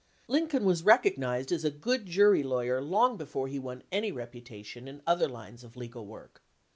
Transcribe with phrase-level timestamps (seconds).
[0.27, 5.03] Lincoln was recognized as a good jury lawyer long before he won any reputation in
[5.05, 6.41] other lines of legal work.